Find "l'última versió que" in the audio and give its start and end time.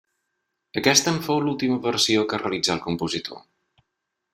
1.49-2.43